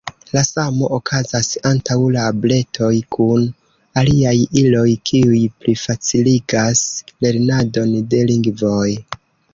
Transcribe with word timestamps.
La 0.35 0.41
samo 0.45 0.87
okazas 0.95 1.49
antaŭ 1.71 1.97
la 2.15 2.23
bretoj 2.45 2.89
kun 3.17 3.45
aliaj 4.03 4.33
iloj, 4.63 4.87
kiuj 5.11 5.45
plifaciligas 5.61 6.83
lernadon 7.27 7.93
de 8.15 8.27
lingvoj. 8.33 8.85